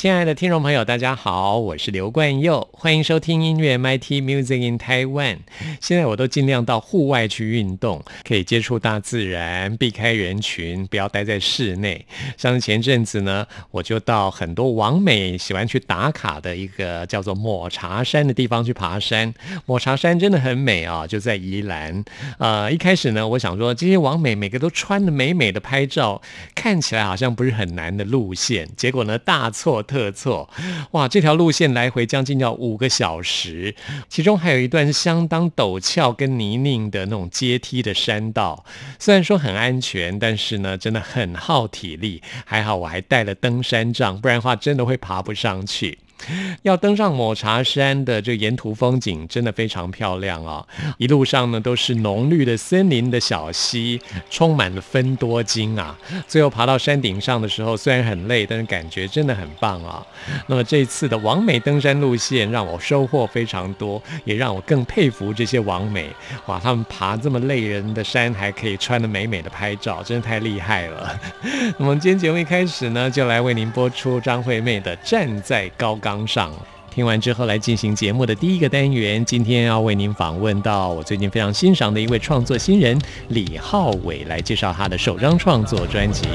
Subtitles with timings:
[0.00, 5.36] 亲爱的听众朋友，大家好，我是刘冠佑，欢迎收听音乐 MIT Music in Taiwan。
[5.78, 12.06] 现在我都尽量到户外去运动，可以接触大自然，避开人群，不要待在室内。
[12.38, 19.34] 像前阵子呢，我就到很多网美喜欢去打卡的一个叫做抹茶山的地方去爬山。
[19.66, 22.02] 抹茶山真的很美啊，就在宜兰。
[22.38, 26.22] 呃，一开始呢，我想说这些网美每个都穿的美美的拍照，
[26.54, 29.84] 看起来好像不是很难的路线，结果呢，大错。
[29.90, 30.48] 特错，
[30.92, 31.08] 哇！
[31.08, 33.74] 这条路线来回将近要五个小时，
[34.08, 38.64] 其中还有一段相当陡峭跟泥泞的那种阶梯的山道。
[39.00, 42.22] 虽然说很安全，但是呢，真的很耗体力。
[42.44, 45.98] 还好我还带了登山杖，不然的话真的会爬不上去。
[46.62, 50.66] 要登上抹茶山的这沿途风景真的非常漂亮啊！
[50.98, 55.96] 一路上呢都是浓绿的森林的小溪，充满了分多金啊！
[56.28, 60.04] 最后爬到山顶上的时候，虽然很累，但是感觉真的很棒啊！
[60.46, 66.10] 那么这次的王美登山路线让我收获非常多，也让我更佩服这些王美
[66.46, 66.60] 哇！
[66.60, 71.18] 他们爬这么累人的山，还可以穿的美美的拍照，真的太厉害了！
[71.78, 76.08] 那么今天节目一开始呢，就来为您播出张惠妹的《站在高岗》。
[76.10, 76.50] 当上，
[76.92, 79.24] 听完之后来进行节目的第一个单元。
[79.24, 86.26] 今天要为您访问到我最近非常欣赏的一位创作新人李浩伟，来介绍他的首张创作专辑。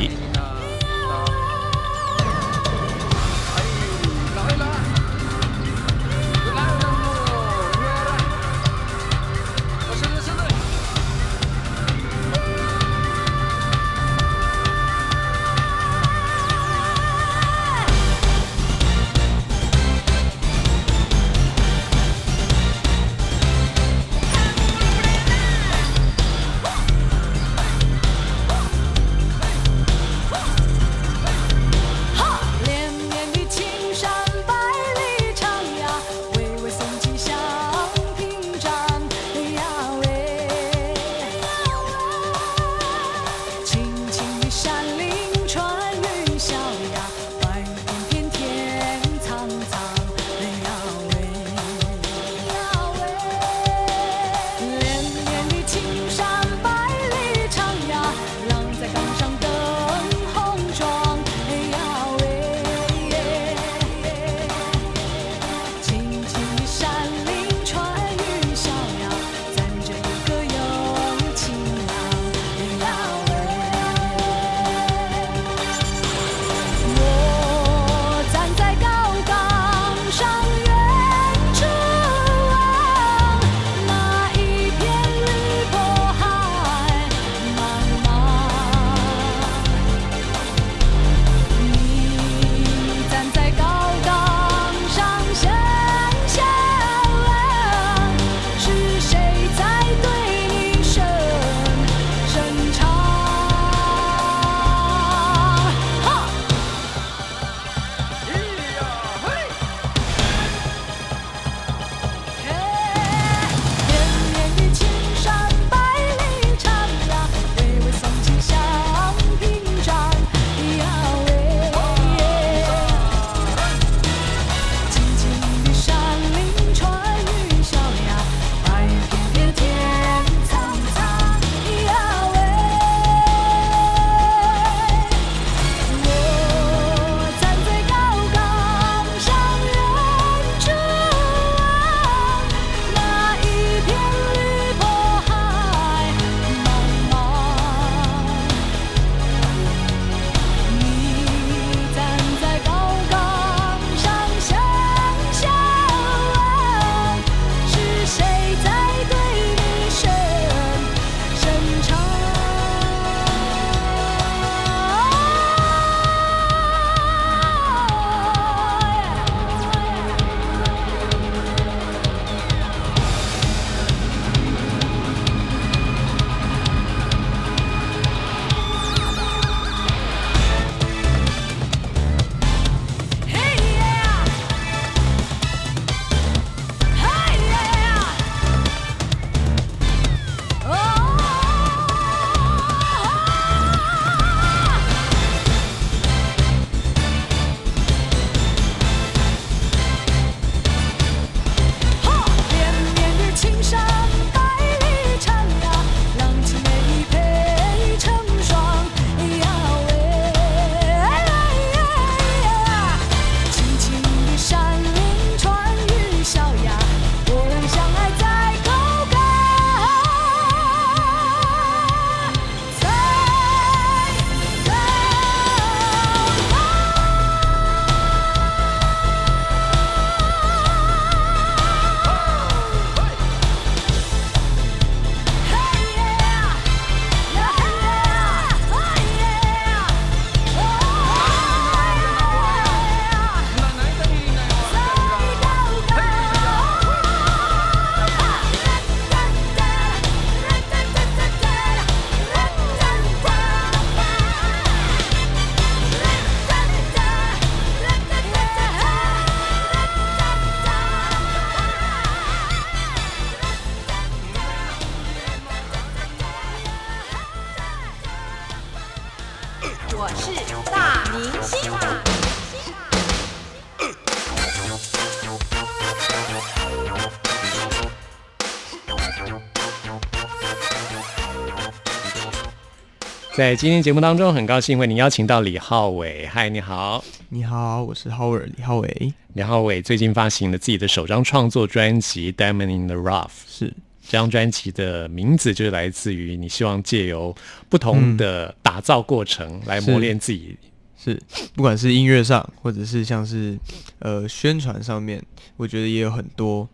[283.36, 286.26] 在今天节目当中，很高兴为您邀请到李浩伟。
[286.26, 289.14] 嗨，你好，你好，我是 Howard 李浩伟。
[289.34, 293.68] 李浩伟最近发行了自己的首张创作专辑《Diamond in the Rough》，是
[294.02, 297.36] 这张专辑的名字就是来自于你希望借由
[297.68, 300.58] 不同的打造过程来磨练自己。
[300.98, 301.22] 是，
[301.56, 303.60] 不管是音乐上，或者是像是
[304.00, 305.22] 呃宣传上面，
[305.58, 306.66] 我觉得也有很多，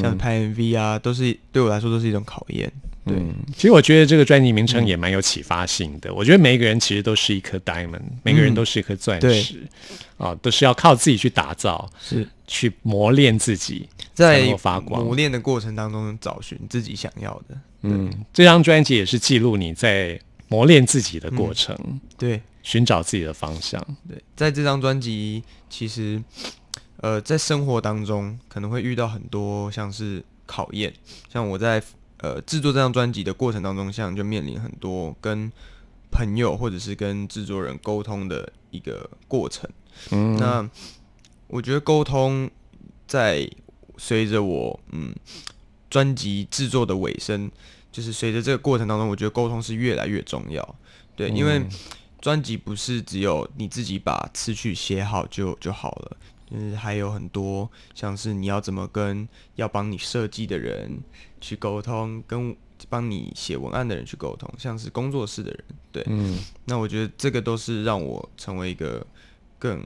[0.00, 2.72] 像拍 MV 啊，都是对我来说都是一种考验。
[3.06, 3.16] 对，
[3.54, 6.12] 其实我觉得这个专辑名称也蛮有启发性的。
[6.12, 9.64] 我觉得每一个人其实都是一颗 diamond，每个人都是一颗钻石，
[10.16, 15.04] 啊，都是要靠自己去打造，是去磨练自己，在发光。
[15.04, 17.56] 磨练的过程当中，找寻自己想要的。
[17.82, 21.78] 嗯，这张专辑也是记录你在磨练自己的过程，
[22.18, 23.80] 对，寻找自己的方向。
[24.08, 26.20] 对，在这张专辑，其实
[26.96, 30.92] 呃，在生活当中可能会遇到很多像是考验，
[31.32, 31.80] 像我在。
[32.26, 35.50] 呃，制作这张专辑的过程当中，像就面临很多跟
[36.10, 39.70] 朋友或者是跟制作人沟通的一个过程。
[40.10, 40.68] 嗯，那
[41.46, 42.50] 我觉得沟通
[43.06, 43.48] 在
[43.96, 45.14] 随着我嗯
[45.88, 47.48] 专辑制作的尾声，
[47.92, 50.74] 就是随着这个过程当中，我觉得沟通是越来越重要。
[51.14, 51.64] 对，因为
[52.20, 56.16] 专辑不是只有你自己把词曲写好就就好了。
[56.50, 60.98] 就是还有很多，像是你要怎么跟要帮你设计的人
[61.40, 62.54] 去沟通，跟
[62.88, 69.04] 帮你写文案的人去沟通，像是工作室的人，对，嗯，那我觉得这个都是让我成为一个
[69.58, 69.82] 更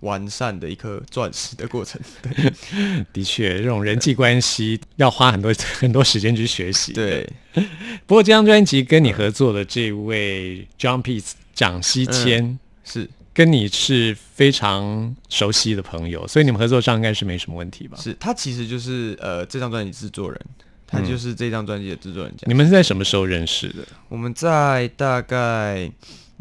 [0.00, 2.00] 完善的一颗 钻石的过程。
[2.22, 2.52] 对，
[3.12, 6.92] 的确，这种人际关系要花很多 很多时间去学习。
[6.92, 7.26] 对，
[8.06, 11.02] 不过这张专辑跟你合作的这位 John
[11.54, 13.08] 蒋西谦是。
[13.40, 17.96] 跟你是非常熟悉的朋友，所以你们合作上应该是没什么问题吧？
[17.96, 20.38] 是他其实就是呃这张专辑制作人，
[20.86, 22.34] 他就是这张专辑的制作人。
[22.42, 23.82] 你们是在什么时候认识的？
[24.10, 25.90] 我们在大概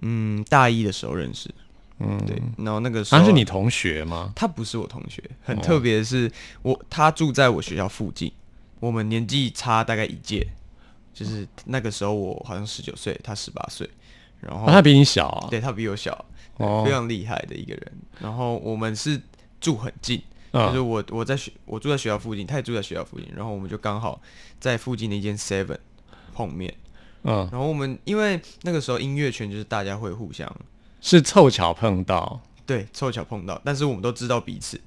[0.02, 1.50] 嗯大一的时候认识。
[2.00, 2.38] 嗯，对。
[2.58, 4.34] 然后那个时候他是你同学吗？
[4.36, 6.30] 他不是我同学，很特别的是
[6.64, 8.30] 我他住在我学校附近，
[8.82, 10.46] 我们年纪差大概一届，
[11.14, 13.90] 就是那个时候我好像十九岁，他十八岁，
[14.42, 15.48] 然后他比你小啊？
[15.50, 16.26] 对他比我小。
[16.84, 19.20] 非常厉害的一个人，然后我们是
[19.62, 24.22] 住很近，就是我我在学我住在学校附近，他也住在学校附近，然后我们就刚好
[24.60, 25.78] 在附近的一间 Seven
[26.34, 26.74] 碰面，
[27.24, 30.54] 嗯，然后我们因为那个时候音乐圈就是大家会互相
[31.02, 34.80] 是凑巧碰到，对，凑巧碰到，但是我们都知道彼此。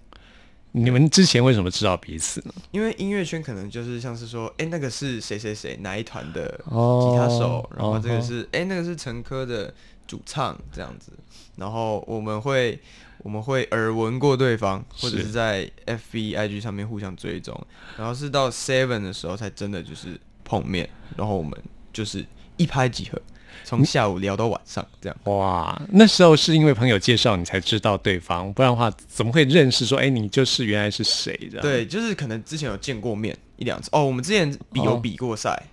[0.74, 2.54] 你们之前为什么知道彼此呢？
[2.70, 9.74] 因为音乐圈可能就是像是说，哎，那个是谁谁谁哪一团的吉他手，然后这个是哎那个是陈科的
[10.06, 11.12] 主唱这样子。
[11.56, 12.80] 然后我们会
[13.18, 17.59] 我们会耳闻过对方，或者是在 F B I G 上面互相追踪，
[17.97, 21.52] 然后是到 Seven 的时候才真的就是碰面，然后我们
[21.92, 22.25] 就是
[22.56, 23.21] 一拍即合，
[23.64, 25.16] 从下午聊到晚上这样。
[25.25, 29.85] 哇，那时候是因为朋友介绍你才知道对方，不然的话怎么会认识？
[29.85, 31.61] 说哎，你就是原来是谁的？
[31.61, 33.90] 对，就是可能之前有见过面一两次。
[33.92, 35.50] 哦，我们之前比有比过赛。
[35.50, 35.71] 哦，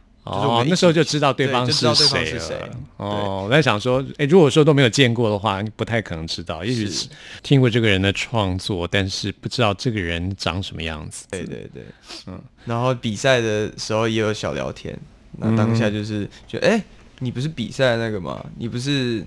[0.67, 2.69] 那时候就知道对方是谁了。
[2.98, 6.63] 哦，我在想说，哎，如果说都没有见过的话，不太可能知道。
[6.63, 7.07] 也许是
[7.41, 11.25] 听过这个人的创作，但是不知道这个人长什么样子。
[11.31, 11.83] 对对对，
[12.27, 12.39] 嗯。
[12.65, 14.98] 然后比赛的时候也有小聊天，
[15.38, 16.83] 那当下就是觉得，哎，
[17.19, 18.45] 你不是比赛那个吗？
[18.57, 19.25] 你不是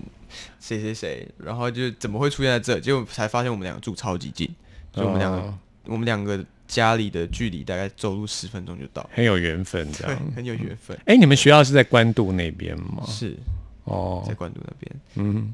[0.59, 1.27] 谁谁谁？
[1.37, 2.79] 然后就怎么会出现在这？
[2.79, 4.47] 结果才发现我们两个住超级近，
[4.93, 5.53] 就我们两个，
[5.85, 6.43] 我们两个。
[6.73, 10.99] 家里的距离大概走路十分钟就到，很有缘分，这样很有缘分。
[11.05, 13.03] 哎，你们学校是在关渡那边吗？
[13.05, 13.37] 是，
[13.83, 14.95] 哦，在关渡那边。
[15.13, 15.53] 嗯，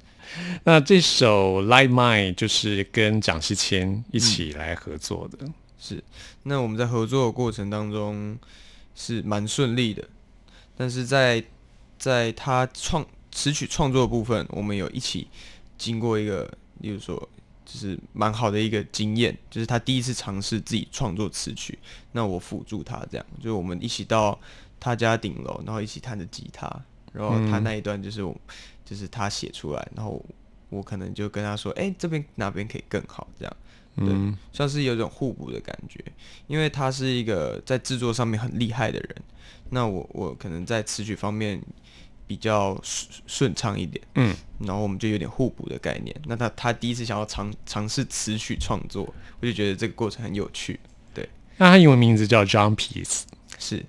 [0.63, 5.45] 那这首《Light Mine》就是跟蒋西谦一起来合作的。
[5.77, 6.01] 是，
[6.43, 8.38] 那我们在合作的过程当中
[8.95, 10.07] 是蛮顺利的，
[10.77, 11.43] 但是在
[11.97, 15.27] 在他创词曲创作的部分，我们有一起
[15.77, 16.49] 经过一个，
[16.79, 17.27] 例如说。
[17.71, 21.77] 就是蛮好的一个经验，就是他第一次尝试自己创作词曲，
[22.13, 24.38] 那我辅助他这样，就我们一起到
[24.79, 26.67] 他家顶楼，然后一起弹着吉他，
[27.13, 28.35] 然后他那一段就是我，
[28.83, 30.19] 就是他写出来，然后
[30.69, 33.57] 我可能就跟他说，哎，这边哪边可以更好，这样，
[33.97, 36.03] 对，算是有种互补的感觉，
[36.47, 39.15] 因为他是一个在制作上面很厉害的人，
[39.69, 41.61] 那我我可能在词曲方面。
[42.29, 46.15] 比较顺顺畅一点，嗯，然后我们就有点互补的概念。
[46.27, 50.79] 那他他第一次想要尝尝试词曲创作，我就觉得这个过程很有趣。
[51.12, 53.24] 对，那他英文名字叫 John Piece，
[53.57, 53.83] 是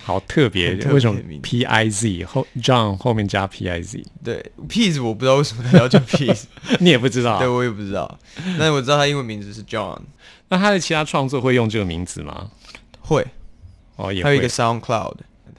[0.00, 4.02] 好特别，为什么 P I Z 后 John 后面加 P I Z？
[4.24, 6.44] 对，Piece 我不知道为什么他要叫 Piece，
[6.80, 7.38] 你也不知道？
[7.38, 8.18] 对我也不知道。
[8.58, 10.00] 但我知道他英文名字是 John。
[10.48, 12.50] 那他的其他创作会用这个名字吗？
[13.00, 13.26] 会，
[13.96, 15.16] 哦，也还有一个 SoundCloud。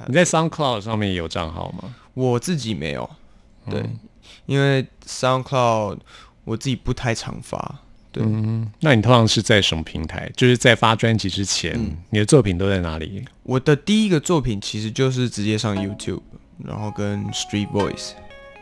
[0.07, 1.95] 你在 SoundCloud 上面有账号吗？
[2.13, 3.09] 我自己没有，
[3.69, 3.83] 对，
[4.45, 5.99] 因为 SoundCloud
[6.43, 7.79] 我自己不太常发。
[8.11, 10.31] 对，嗯，那你通常是在什么平台？
[10.37, 11.73] 就是在发专辑之前，
[12.11, 13.25] 你的作品都在哪里？
[13.41, 16.21] 我的第一个作品其实就是直接上 YouTube，
[16.63, 18.11] 然后跟 Street Voice，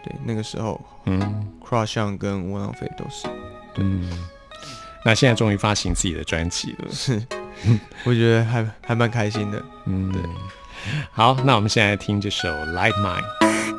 [0.06, 3.28] 对，那个时候，嗯，Crush On 跟窝囊废都是，
[3.76, 4.10] 嗯，
[5.04, 7.22] 那现在终于发行自己的专辑了，是，
[8.06, 10.22] 我觉得还还蛮开心的，嗯，对。
[11.12, 13.22] 好，那我们现在听这首《Light Mine》。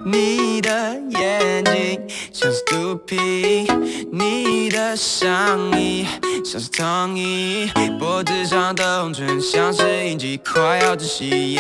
[0.05, 2.01] 你的眼睛
[2.33, 3.67] 像是肚皮，
[4.13, 6.05] 你的上衣
[6.45, 11.57] 像是躺椅，脖子上的红唇像是印记，快要窒息。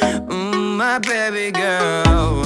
[0.00, 2.44] Yeah，My baby girl。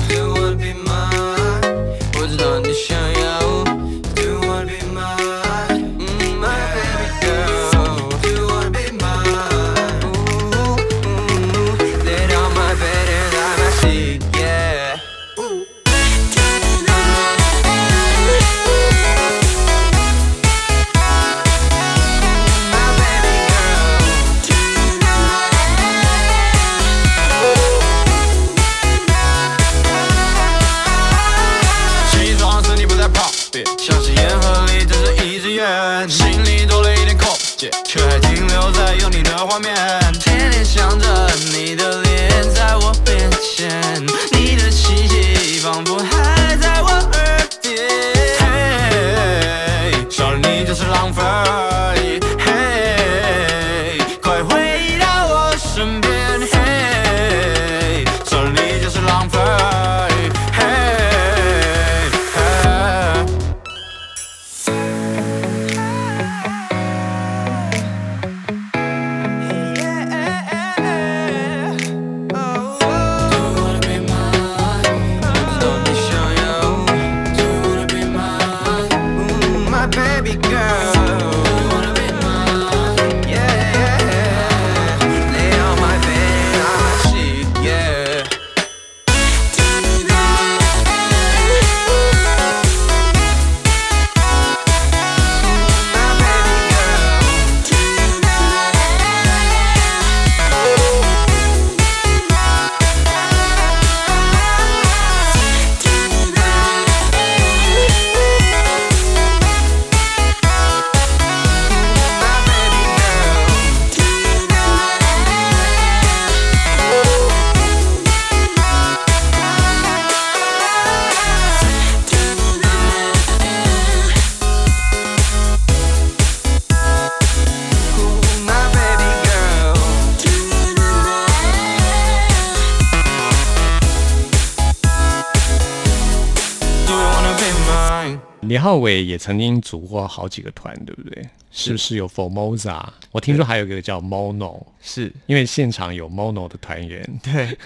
[138.82, 141.28] 伟也曾经组过好几个团，对不对？
[141.50, 142.82] 是不是有 Formosa？
[143.10, 147.06] 我听说还有一个叫 Mono，是因为现场有 Mono 的团员。
[147.22, 147.58] 对，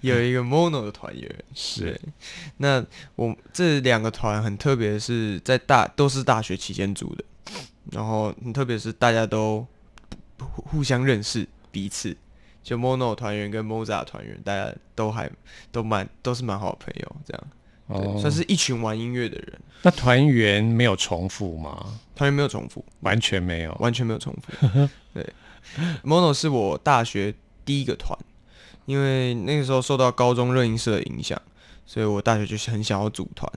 [0.00, 1.44] 有一个 Mono 的团员。
[1.54, 2.00] 是，
[2.56, 2.84] 那
[3.16, 7.24] 我这两个团很特别，是在大都是大学期间组的，
[7.90, 9.66] 然后很特别是大家都
[10.38, 12.16] 互相认识彼此，
[12.62, 15.28] 就 Mono 团员跟 Moza 团员，大家都还
[15.72, 17.44] 都蛮都是蛮好的朋友，这样。
[18.20, 19.60] 算是一群玩音乐的人。
[19.82, 21.98] 那团员没有重复吗？
[22.14, 24.88] 团员没有重复，完全没有，完全没有重复。
[25.12, 25.26] 对
[26.04, 27.34] ，Mono 是我大学
[27.64, 28.16] 第一个团，
[28.86, 31.40] 因为那个时候受到高中热音社的影响，
[31.84, 33.50] 所以我大学就是很想要组团。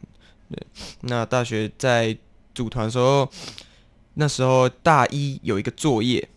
[0.49, 0.57] 对，
[1.01, 2.17] 那大学在
[2.55, 3.29] 组团的时候，
[4.15, 6.27] 那时候大一有一个作业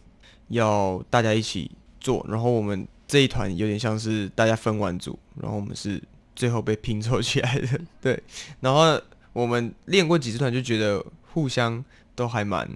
[0.48, 6.02] 要大家一起做，然后我们这一团有点像是大家分完组，然后我们是。
[6.38, 8.22] 最后被拼凑起来的， 对。
[8.60, 9.00] 然后
[9.32, 12.70] 我们练过几次团，就觉得互相都还蛮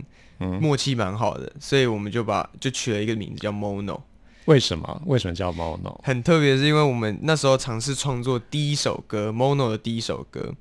[0.60, 4.00] 默契蛮好的，所以我们就把就取了一个名字叫 Mono。
[4.46, 5.02] 为什么？
[5.06, 6.00] 为什么叫 Mono？
[6.02, 10.52] 很特别，是因为我们那时候尝试创作第一首歌 Mono 的第一首歌，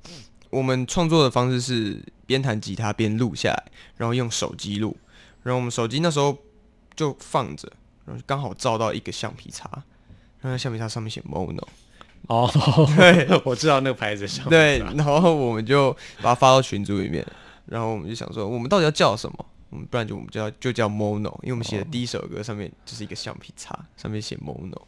[0.50, 4.96] 我们创作的方式是边弹吉他边录下来，然后用手机录，
[5.42, 6.38] 然后我们手机那时候
[6.94, 7.68] 就放着，
[8.06, 9.68] 然后刚好照到一个橡皮擦，
[10.40, 11.66] 然后橡皮擦上面写 Mono。
[12.28, 12.50] 哦，
[12.96, 14.48] 对，我知道那个牌子上。
[14.48, 17.26] 对，然后我们就把它发到群组里面，
[17.66, 19.46] 然后我们就想说，我们到底要叫什么？
[19.72, 24.82] 嗯，不然就我们就要就叫 Mono，因为我们写的第一首歌上面就是一个橡皮擦，上面写 Mono。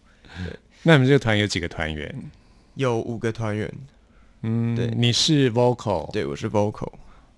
[0.44, 2.30] 对，那你们这个团有几个团员？
[2.74, 3.72] 有五个团员。
[4.42, 6.92] 嗯，对，你是 Vocal，对，我是 Vocal。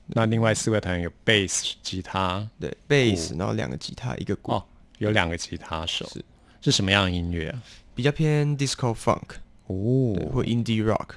[0.09, 4.53] 那另外四位团员有 Bass 吉他，对，Bass，然后两个吉他，一个鼓。
[4.53, 4.65] 哦，
[4.99, 6.05] 有两个吉他手。
[6.09, 6.25] 是，
[6.61, 7.63] 是什么样的音乐啊？
[7.95, 9.37] 比较偏 Disco Funk。
[9.67, 11.09] 哦，或 indie rock，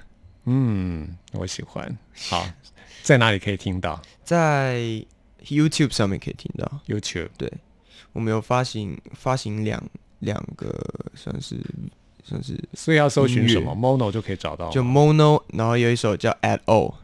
[0.45, 1.97] 嗯，我喜欢。
[2.29, 2.47] 好，
[3.03, 4.01] 在哪里可以听到？
[4.23, 5.03] 在
[5.45, 6.79] YouTube 上面可以听到。
[6.87, 7.29] ？YouTube。
[7.37, 7.51] 对
[8.11, 9.81] 我们有发行发行两
[10.19, 10.73] 两个
[11.13, 11.57] 算是
[12.23, 16.95] 算是所以要搜寻什么？Mono 就可以找到，就 Mono，然后有一首叫 At All，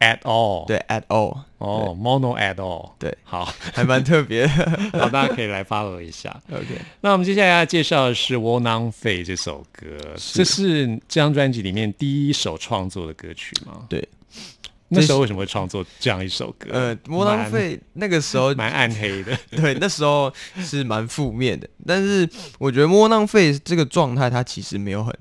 [0.00, 0.66] at all。
[0.66, 2.92] 对 At All，哦，Mono at all。
[2.98, 4.48] 对，好，还蛮特别的。
[4.92, 6.40] 好，大家可以来 follow 一下。
[6.50, 6.66] OK，
[7.00, 13.86] 那我们接下来要介绍的是《窝囊废》这首歌，是这是这张专辑里面第一首创作的歌曲吗？
[13.88, 14.06] 对，
[14.88, 16.68] 那时候为什么会创作这样一首歌？
[16.72, 19.36] 呃，窝囊废那个时候蛮蛮暗黑的。
[19.50, 22.28] 对，那时候是蛮负面的，但是
[22.58, 25.16] 我觉得窝囊废这个状态，它其实没有很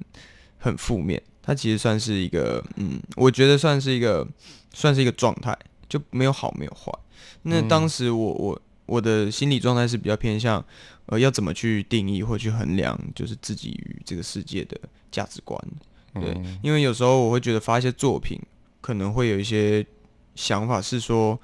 [0.59, 4.27] 很负面，它其实算是一个，嗯，我觉得算是一个，
[4.73, 5.57] 算是一个状态，
[5.87, 6.91] 就没有好没有坏。
[7.43, 10.63] 那当时我我我的心理状态是比较偏向，
[11.05, 14.77] 呃，要怎么去定义或去衡量，就是自己与这个世界的
[15.11, 15.57] 价值观。
[16.15, 18.39] 对，嗯因为有时候我会觉得发一些作品，
[18.81, 19.85] 可能会有一些
[20.35, 21.39] 想法是说，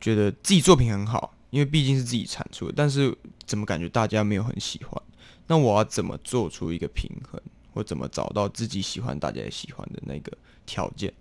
[0.00, 5.00] 觉得自己作品很好，因为毕竟是自己产出的，但是怎么感觉大家没有很喜欢？
[5.46, 7.40] 那我要怎么做出一个平衡，
[7.72, 10.32] 或怎么找到自己喜欢、大家也喜欢的那个
[10.64, 11.12] 条件，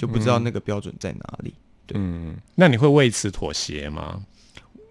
[0.00, 1.52] 就不知道那个标准在哪里。
[1.86, 4.24] 对嗯，那你会为此妥协吗？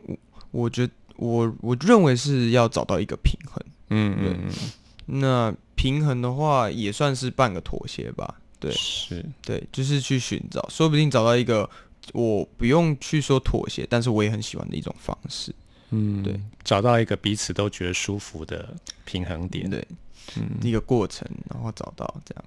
[0.06, 0.17] 我
[0.52, 3.65] 我觉我我认为是要找到一个平衡。
[3.89, 8.36] 嗯嗯嗯，那平衡的话，也算是半个妥协吧。
[8.60, 11.67] 对，是，对，就是去寻找，说不定找到一个
[12.13, 15.52] 我不用去说妥协，但是我也很喜欢的一种方式。
[15.89, 19.67] 嗯，对，找到一个彼此都觉得舒服的平衡点。
[19.67, 19.84] 对，
[20.36, 22.43] 嗯一个过程，然后找到这样。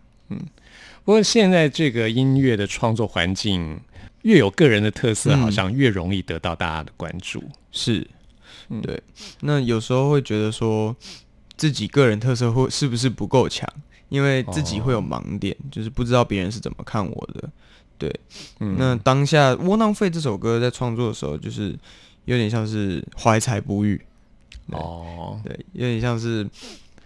[1.05, 3.81] 不过现在这个音乐的创作环境
[4.23, 5.39] 越有个人的特色，嗯。
[5.41, 7.43] 好像越容易得到大家的关注。
[7.73, 8.07] 是，
[8.83, 9.03] 对。
[9.41, 10.95] 那有时候会觉得说，
[11.57, 13.69] 自己个人特色会是不是不够强？
[14.09, 17.49] 因为自己会有盲点，就是不知道别人是怎么看我的。
[17.97, 18.15] 对，
[18.61, 18.77] 嗯。
[18.79, 21.75] 那当下《窝囊废》这首歌在创作的时候，就是
[22.27, 24.01] 有点像是怀才不遇，
[24.67, 26.45] 哦，对，有点像是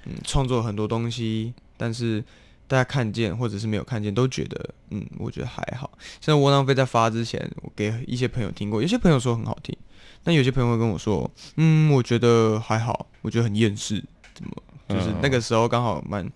[0.04, 2.24] 嗯创作很多东西，但是
[2.68, 5.90] 大家看见或者是没有看见，都觉得嗯，我觉得还好。
[6.20, 9.76] 像窝囊废在发之前，我给一些朋友听过，有些朋友说很好听，
[10.24, 14.02] 但有些朋友会跟我说，嗯，我觉得还好，我觉得很厌世，
[14.34, 14.50] 怎么
[14.88, 16.28] 就是嗯那个时候刚好蛮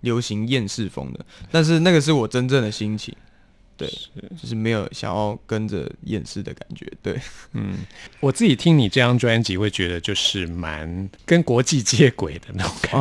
[0.00, 3.14] 流行厌世风的，但是那个是我真正的心情。
[3.78, 3.88] 对，
[4.36, 6.86] 就是没有想要跟着厌世的感觉。
[7.00, 7.18] 对，
[7.52, 7.78] 嗯。
[8.20, 12.92] 我自己听你这张专辑，会觉得就是蛮跟国际接轨的那种感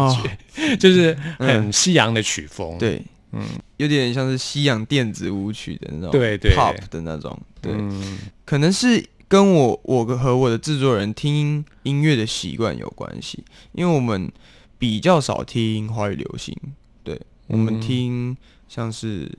[0.56, 3.44] 觉，就是很西洋的曲风。，哦对，嗯，
[3.78, 6.56] 有点像是西洋电子舞曲的那种，对对。
[6.56, 8.20] pop 的那种，对，嗯。
[8.46, 14.32] 可能是跟我我和我的制作人听音乐的习惯有关系，因为我们
[14.78, 16.56] 比较少听华语流行，
[17.04, 17.20] 对。
[17.48, 17.82] 我们嗯。
[17.82, 18.38] 听
[18.68, 19.32] 像是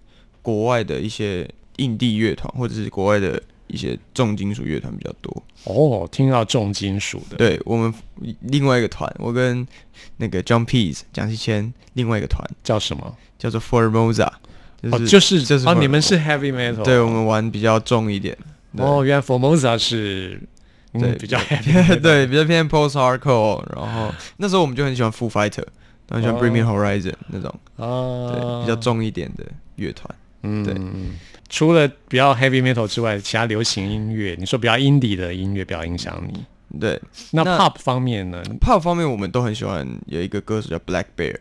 [0.49, 5.43] 国外的一些印地乐团，或者是国外的一些重金属乐团比较多。
[5.65, 7.93] 哦，听到重金属的，对我们
[8.41, 9.67] 另外一个团，我跟
[10.17, 13.15] 那个 John Pease 蒋西谦另外一个团叫什么？
[13.39, 14.33] 叫做 Formosa，
[14.83, 18.35] 就是、哦，就是就是哦，你们是 heavy metal，对我们玩比较重一点。
[18.79, 20.41] 哦，原来 Formosa 是
[20.95, 25.67] 嗯对比较 heavy， 对，比较偏 post hardcore，然后那时候我们就很喜欢 Foo Fighter，
[26.09, 29.45] 很喜欢哦 Bring Me Horizon 那种，啊，对，比较重一点的
[29.77, 30.09] 乐团。
[30.43, 30.75] 嗯对。
[31.49, 37.01] 除了比较 heavy metal 之外，其他流行音乐，你说比较 indie 的音乐比较影响你，对。
[37.31, 41.39] 那那 pop 方面呢？，pop 方面我们都很喜欢，有一个歌手叫 Black Bear，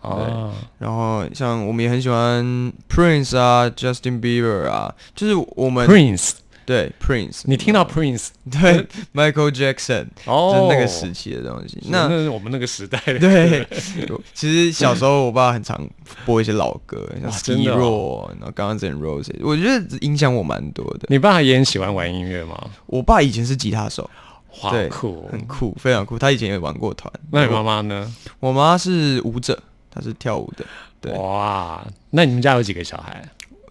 [0.00, 11.78] 啊，然后像我们也很喜欢 Prince 啊，Justin Bieber 啊，就是我们 Prince，对 Prince，你听到 Prince 对 Michael Jackson，哦就是那个时期的东西。
[11.84, 13.66] 那那那是我们那个时代的， 对，
[14.34, 15.88] 其实小时候我爸很常
[16.24, 21.06] 播一些老歌，像哇真 Ski 的 Row，、哦然后 Guns N' Roses，我觉得影响我蛮多的。
[21.08, 22.70] 你爸也很喜欢玩音乐吗？
[22.86, 24.08] 我爸以前是吉他手，
[24.62, 25.28] 哇，对酷！
[25.30, 26.18] 很酷，非常酷。
[26.18, 27.12] 他以前也玩过团。
[27.30, 28.12] 那你妈妈呢？
[28.40, 30.64] 我我妈是舞者，她是跳舞的，
[31.00, 33.22] 对哇，那你们家有几个小孩？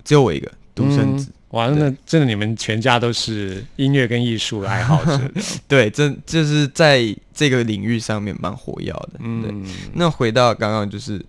[0.03, 1.31] 只有我一个独生子。
[1.51, 5.19] 嗯哇，那真的你们全家都是音乐跟艺术的爱好者。
[5.67, 9.19] 对，真就是在这个领域上面蛮火药的。
[9.19, 11.23] 对，嗯，那回到刚刚就是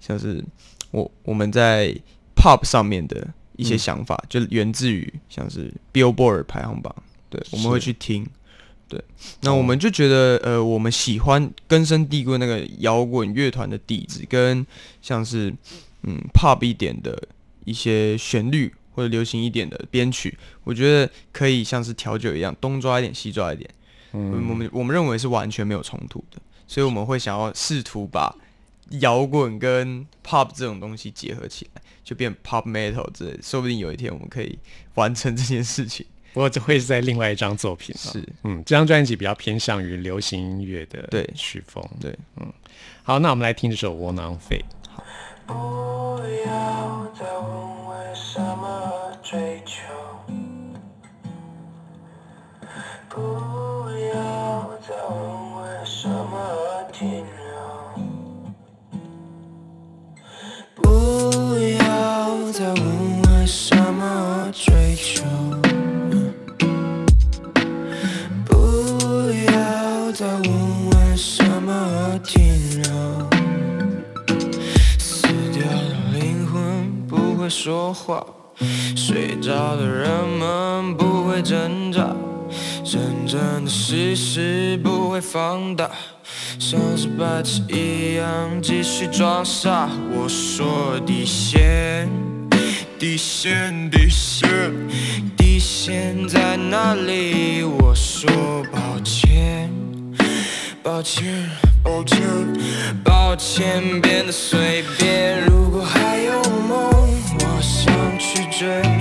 [0.00, 0.44] 像是
[0.90, 1.94] 我我们在
[2.34, 6.94] pop 上面的一些想法，就源自于像是 Billboard 排行榜，
[7.30, 8.26] 对，我们会去听。
[8.88, 8.98] 对，
[9.42, 14.66] 那我们就觉得，呃，我们喜欢根深蒂固的那个摇滚乐团的底子，跟
[15.02, 15.54] 像是
[16.04, 17.22] 嗯 pop 一点的
[17.66, 23.70] 一些旋律或者流行一点的编曲，我觉得可以像是调酒一样，东抓一点，西抓一点。
[24.12, 28.34] 嗯我们我们认为是完全没有冲突的，所以我们会想要试图把
[28.98, 34.58] 摇滚跟 pop 这种东西结合起来，就变 pop metal 之类的，说不定有一天我们可以
[34.94, 36.04] 完成这件事情。
[36.32, 38.12] 不过这会是在另外一张作品了。
[38.12, 41.88] 是，嗯，这张专辑比较偏向于流行音乐的对曲风。
[42.00, 42.52] 对，嗯
[43.04, 44.60] 好，那我们来听这首《窝囊废》。
[45.48, 45.54] 不
[46.44, 46.50] 要
[47.18, 47.48] 再问
[47.88, 49.80] 为什么追求，
[53.08, 53.16] 不
[54.12, 55.16] 要再问
[55.56, 57.32] 为什么停留，
[60.74, 60.82] 不
[61.78, 65.24] 要再问为什么追求，
[68.44, 68.52] 不
[69.50, 70.57] 要再问
[77.48, 78.24] 说话，
[78.96, 82.14] 睡着的人们不会挣扎，
[82.84, 85.90] 真正的事实不会放大，
[86.58, 89.88] 像是白痴一样继续装傻。
[90.12, 92.08] 我说底线，
[92.98, 94.48] 底线，底线，
[95.36, 97.62] 底线在哪里？
[97.62, 98.28] 我说
[98.72, 99.70] 抱歉。
[100.82, 101.48] 抱歉，
[101.82, 102.20] 抱歉，
[103.04, 105.44] 抱歉，变得随便。
[105.44, 106.07] 如果还，
[108.58, 108.97] 追；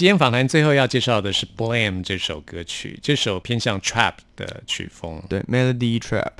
[0.00, 5.22] 今天访谈最后要介绍的是《Blame》这首歌曲，这首偏向 Trap 的曲风。
[5.28, 6.32] 对，Melody Trap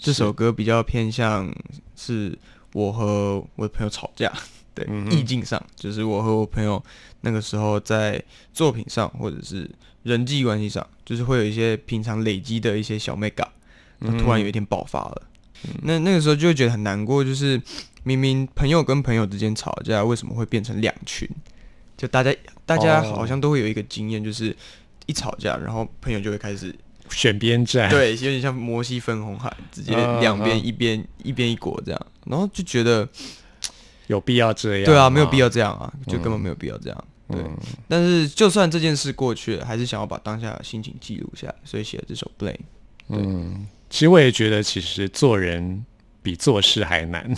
[0.00, 1.54] 这首歌比较偏向
[1.94, 2.36] 是
[2.72, 4.32] 我和我的朋友吵架，
[4.74, 6.82] 对，意境上就是我和我朋友
[7.20, 8.20] 那个时候在
[8.52, 9.70] 作品上或者是
[10.02, 13.46] 人际关系上，就是会有一些平常累积的一些小 mega，
[14.00, 15.22] 突然有一天爆发了，
[15.84, 17.62] 那那个时候就会觉得很难过，就是
[18.02, 21.30] 明明朋友跟朋友之间吵架，为什么会变成两群？
[21.96, 22.34] 就大家
[22.66, 24.54] 大家哦好像都会有一个经验，就是
[25.06, 26.74] 一吵架，然后朋友就会开始
[27.10, 33.08] 选边站，，对，有点像摩西分红海，直接嗯两边嗯一边一边一国这样，然后就觉得
[34.08, 34.84] 有必要这样？
[34.84, 35.46] 对啊，没有必要。
[35.46, 37.04] 要这样啊，就根本没有必要这样。
[37.28, 37.56] 对，嗯
[37.88, 42.52] 但是就算这件事过去了，还是想要把当下的心情记录下来，所以写了这首《Blame》。
[43.08, 45.84] 嗯，其实我也觉得，其实做人
[46.24, 47.30] 比做事还难。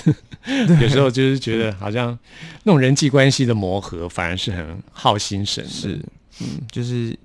[0.81, 2.17] 有时候就是觉得，好像
[2.63, 5.71] 那种人际关系的磨合，反而是很耗心神的。
[5.71, 6.01] 是，
[6.41, 7.19] 嗯，就是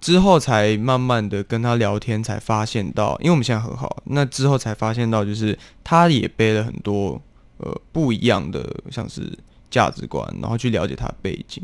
[0.00, 7.20] 之后才慢慢的跟他聊天，才发现到，因为我们现在和好，那之后才发现到，就是他也背了很多
[7.58, 9.30] 呃不一样的，像是
[9.70, 11.62] 价值观，然后去了解他的背景，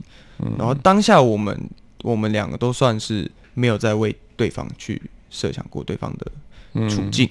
[0.59, 1.59] 然后当下我们
[2.03, 7.27] 我们两个都算是没有在为对方去设想过对方的处境，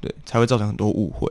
[0.00, 1.28] 对，才会造成很多误会。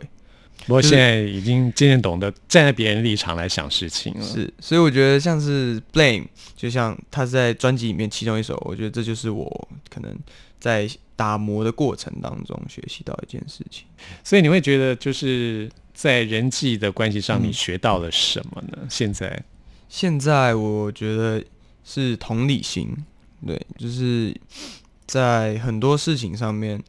[0.67, 4.25] 不过现在已经渐渐懂得站在别人立场来想事情了。
[4.25, 6.25] 是，所以我觉得像是 Blame，
[6.55, 10.15] 就像他在专辑里面其中一首，我觉得这就是我可能
[10.59, 13.85] 在打磨的过程当中学习到一件事情。
[14.23, 18.79] 所以你会觉得，就是在人际的关系上，嗯你学到了什么呢？
[18.89, 19.43] 现在，
[19.87, 21.43] 现在我觉得
[21.83, 22.89] 是同理心，
[23.45, 24.35] 对，就是
[25.05, 26.81] 在很多事情上面，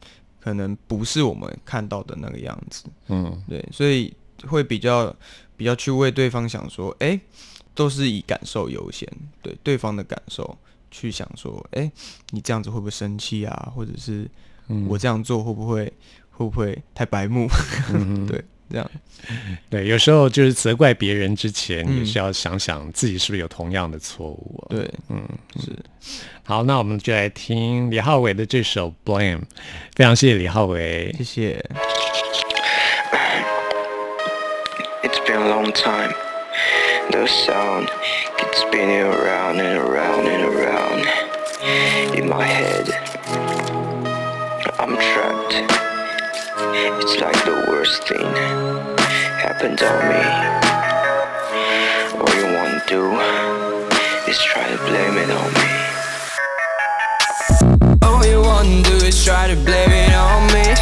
[0.47, 3.43] 可能不是我们看到的那个样子，嗯。
[3.49, 4.13] 对，所以
[4.47, 5.13] 会比较
[5.57, 7.19] 比较去为对方想说，哎、
[7.75, 9.05] 都是以感受优先，
[9.41, 10.57] 对对方的感受
[10.89, 11.91] 去想说，哎、
[12.29, 13.73] 你这样子会不会生气啊？
[13.75, 14.25] 或者是
[14.69, 14.87] 嗯。
[14.87, 15.91] 我这样做会不会
[16.31, 17.45] 会不会太白目？
[17.93, 18.91] 嗯 对，这样。
[19.69, 24.67] 对，有时候就是责怪别人之前，嗯也是要想想自己是不是有同样的错误、哦。
[24.69, 25.21] 对，嗯，
[25.59, 25.71] 是。
[26.43, 29.39] 好，那我们就来听李浩伟的这首《Blame》，
[29.95, 31.13] 非常谢谢李浩伟。
[31.17, 31.65] 谢谢。
[35.03, 36.13] It's been a long time.
[37.09, 37.87] The sound
[38.37, 41.05] keeps spinning around and around and around
[42.13, 42.91] in my head.
[44.77, 45.86] I'm trapped.
[46.76, 48.34] It's like the worst thing
[49.40, 50.22] happened on me.
[52.20, 53.16] All you wanna do
[54.28, 55.68] is try to blame it on me.
[58.02, 60.74] All you wanna do is try to blame it on me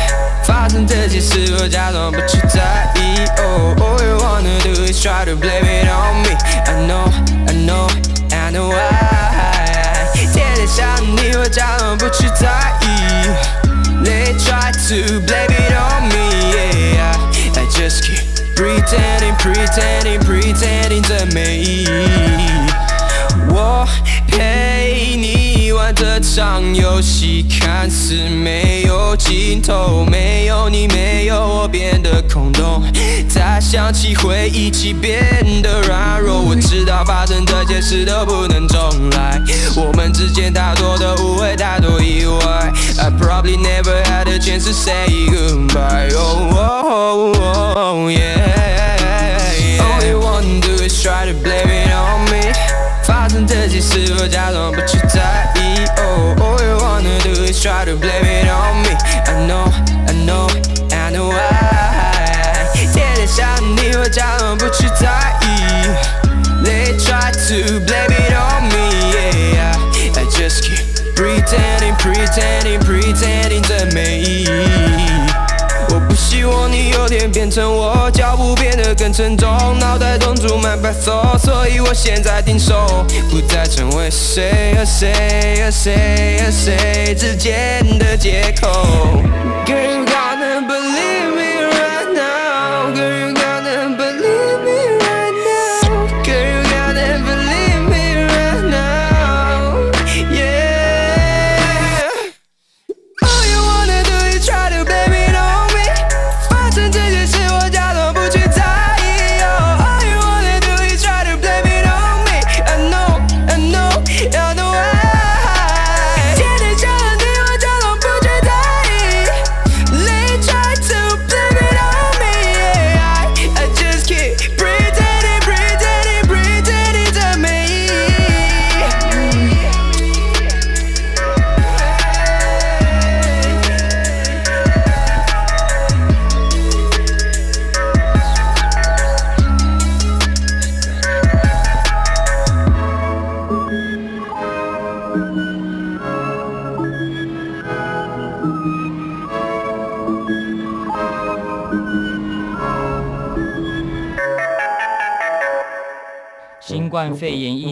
[0.45, 6.35] 发生这些事我假装不去在意 Oh, all you wanna do is try to blame it on me
[6.67, 7.07] I know,
[7.47, 7.89] I know,
[8.33, 12.49] I know why 天天想你我假装不去在
[12.83, 13.64] 意
[14.05, 16.27] They try to blame it on me
[16.95, 17.15] Yeah,
[17.57, 18.21] I just keep
[18.55, 21.89] pretending, pretending, pretending 这没意义
[23.49, 23.87] 我
[24.29, 32.85] 陪你玩这场游戏，看似没有尽头，没有你，没有我，变得空洞。
[33.29, 33.44] 再
[33.76, 35.22] 想起回忆起，变
[35.62, 36.42] 得软弱。
[36.42, 39.42] 我知道发生这件事都不能重来，
[39.76, 42.72] 我们之间太多的误会，太多意外。
[42.98, 46.10] I probably never had a chance to say goodbye.
[46.16, 48.22] Oh, oh, oh, oh yeah.
[49.82, 52.54] All you wanna do is try to blame it on me.
[53.04, 55.84] 发生这些事，我假装不去在意。
[55.98, 58.96] Oh, all you wanna do is try to blame it on me.
[59.26, 59.70] I know,
[67.45, 69.75] to blame it on me, yeah.
[70.17, 70.81] I just keep
[71.15, 74.49] pretending, pretending, pretending 这没意义。
[75.93, 85.13] 我不希望你有天变成我，脚步变得更沉重，脑袋中注满白噪，所以我现在定手，不再成为谁和谁
[85.65, 88.69] 和谁和谁之间的借口。
[89.67, 92.93] Girl, you gotta believe me right now.
[92.95, 93.64] Girl, you gotta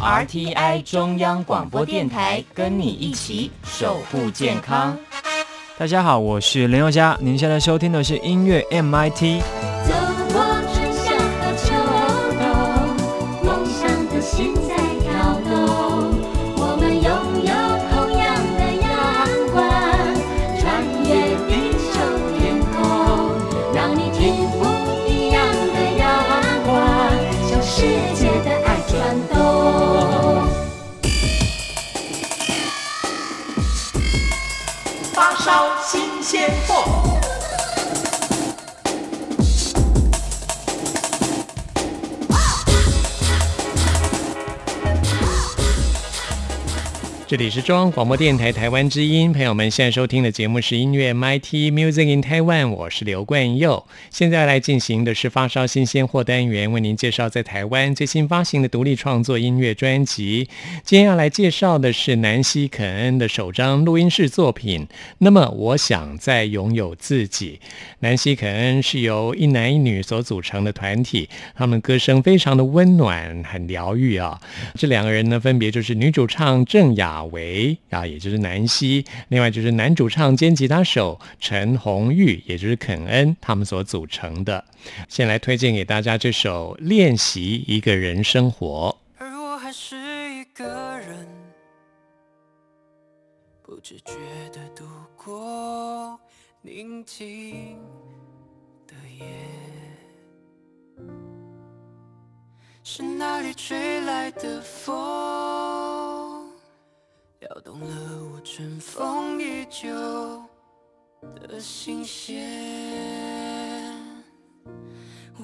[0.00, 4.96] RTI 中央广播电台，跟你一起守护健康。
[5.78, 9.42] 大家好，我是林宥嘉，您现在收听的是音乐 MIT。
[47.36, 53.86] 这里是中央广播电台台湾之音，朋友们现在收听的节目是音乐 MIT Music in Taiwan，我是刘冠佑。
[54.08, 60.48] 现在来进行的是发烧新鲜货单元，为您介绍在台湾最新发行的独立创作音乐专辑。
[60.82, 64.86] 今天要来介绍的是南希肯恩的首张录音室作品。
[65.18, 67.60] 那么，我想再拥有自己。
[67.98, 74.40] 南希肯恩是由一男一女所组成的团体，他们歌声非常的温暖，很疗愈啊。
[74.74, 84.64] 这两个人呢，分别就是女主唱郑雅维啊，也就是南希；另外就是男主唱兼吉他手陈鸿玉，也就是肯恩，他们所组成的。
[85.08, 88.96] 先来推荐给大家这首《练习一个人生活》。
[93.62, 94.12] 不自觉
[94.52, 94.84] 的度
[95.16, 96.18] 过
[96.62, 97.76] 宁静
[98.86, 99.26] 的夜。
[102.84, 104.94] 是哪里吹来的风，
[107.78, 109.90] 忘了我尘封已久
[111.34, 112.42] 的心弦？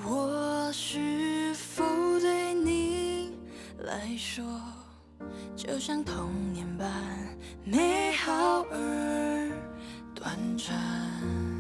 [0.06, 1.84] 我是否
[2.20, 3.36] 对你
[3.80, 4.42] 来说，
[5.54, 6.88] 就像童年般
[7.64, 9.52] 美好而
[10.14, 11.51] 短暂？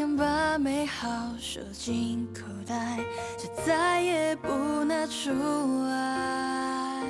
[0.00, 1.06] 想把美好
[1.38, 2.98] 收进口袋，
[3.36, 4.48] 就再也不
[4.82, 5.28] 拿出
[5.90, 7.04] 来？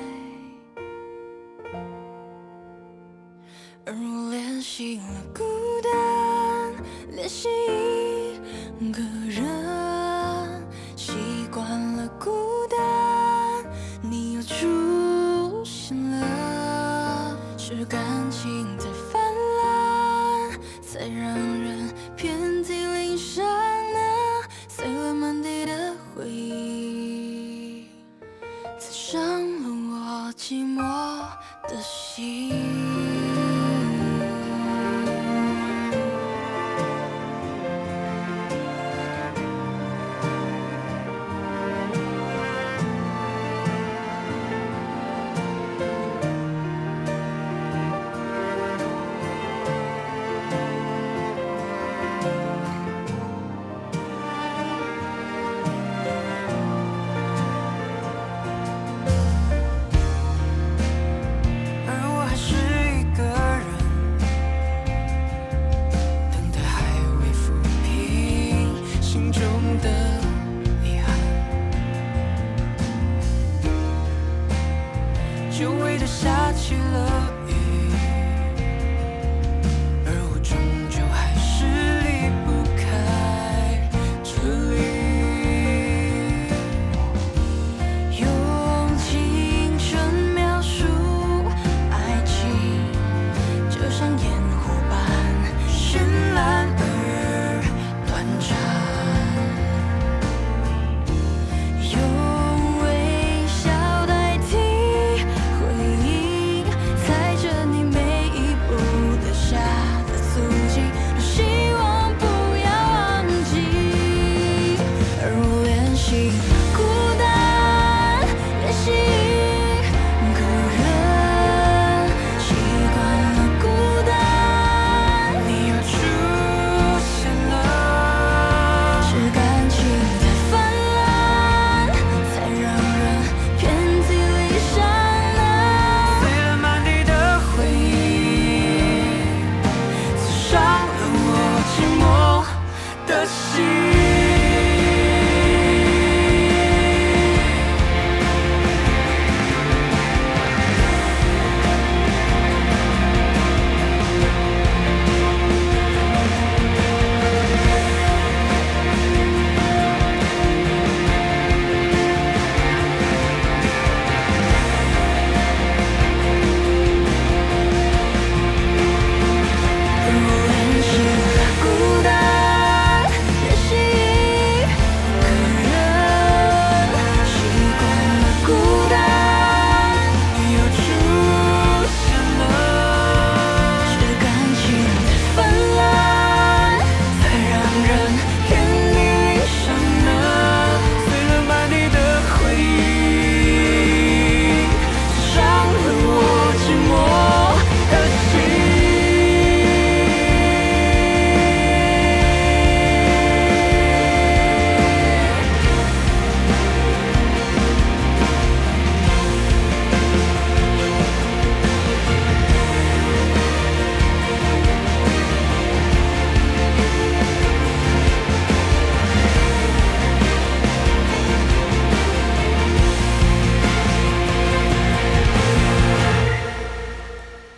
[3.85, 5.41] 而我练习了孤
[5.81, 6.73] 单，
[7.15, 7.47] 练习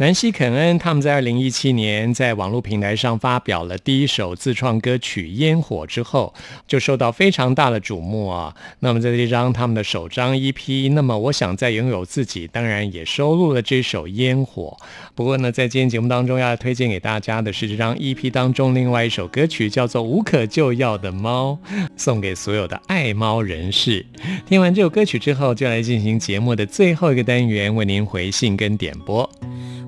[0.04, 6.34] 南希肯恩他们在二零一七年在网络平台上发表了第一首自创歌曲《烟火》之后，
[6.68, 8.54] 就受到非常大的瞩目啊。
[8.80, 14.78] 那么在这张他们的首张 EP，那么我想在拥有自己，当然也收录了这首《烟火》。
[15.16, 21.58] 不过呢，在今天节目当中要推荐给大家的是这张 EP 当中另外一首歌曲，叫做《无可救药的猫》，
[21.96, 24.06] 送给所有的爱猫人士。
[24.46, 29.30] 听完这首歌曲之后，就来进行节目的最后一个单元，为您回信跟点播。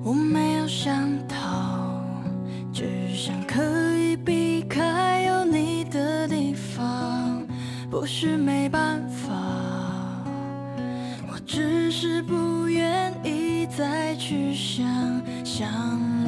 [0.06, 0.94] 我没有想
[1.26, 2.00] 逃，
[2.72, 3.60] 只想可
[3.98, 7.44] 以避开有你的地方，
[7.90, 9.34] 不是没办法，
[11.28, 14.86] 我只是不愿意再去想，
[15.44, 15.68] 向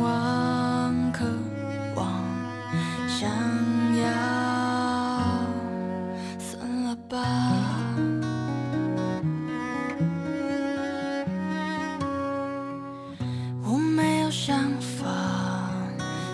[0.01, 1.25] 往、渴
[1.95, 2.21] 望、
[3.07, 3.31] 想
[3.97, 4.11] 要，
[6.37, 7.78] 算了吧。
[14.49, 15.69] 想法，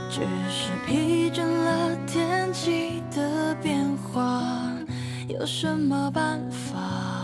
[0.08, 4.40] 只是疲倦了天气的变化，
[5.26, 7.23] 有什么办法？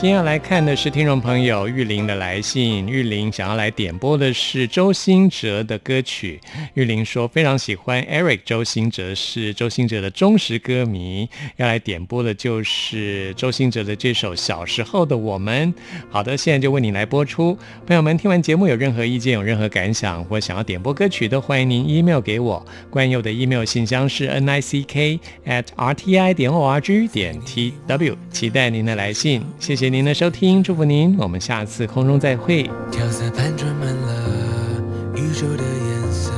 [0.00, 6.40] 今天要来看的是听众朋友玉玲的来信，玉玲想要来点播的是周兴哲的歌曲。
[6.72, 11.28] 玉玲说非常喜欢 Eric 周兴哲，是周兴哲的忠实歌迷，
[11.58, 15.70] 要来点播的就是周兴哲的这首《小时候的我们》。
[16.08, 17.54] 好的，现在就为你来播出。
[17.86, 22.64] 朋友们听完节目有任何意见、有任何感想或想要点播歌曲，都欢迎您 email 给我。
[22.88, 27.38] 关佑的 email 信箱是 n i c k at r t i 点 o r g 点
[27.42, 29.44] t w，期待您的来信。
[29.58, 32.62] 谢谢您的收听，祝福您，我们下次空中再会。
[32.92, 34.80] 调色盘装满了
[35.16, 36.30] 宇宙的颜色，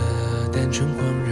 [0.51, 1.31] 单纯狂热。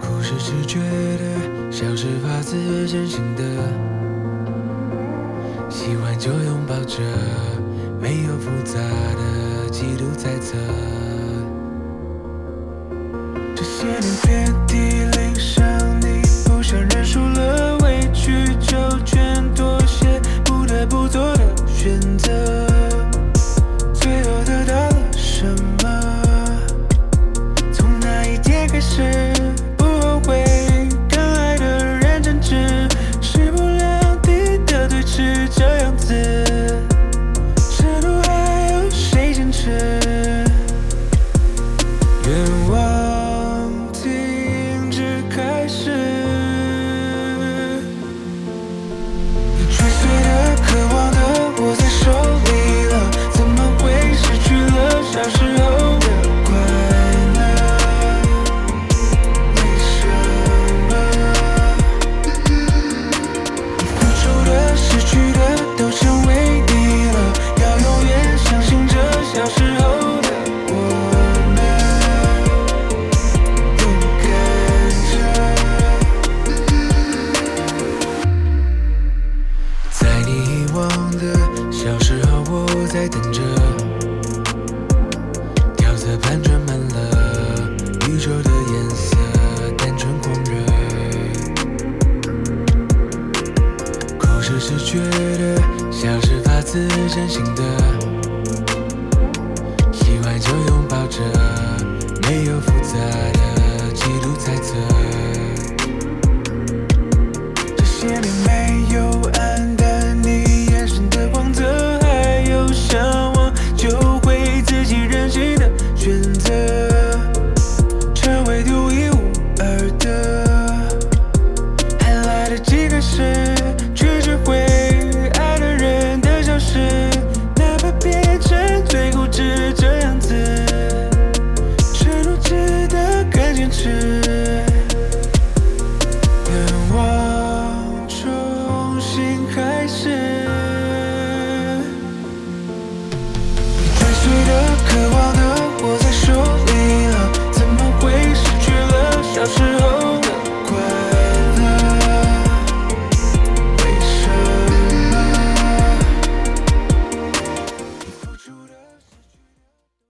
[0.00, 3.42] 故事是觉得像是发自真心的，
[5.68, 7.02] 喜欢就拥抱着，
[8.00, 10.56] 没有复杂的嫉妒猜测。
[13.54, 14.76] 这些年遍体
[18.26, 22.25] 去求全妥协，不得不做的选择。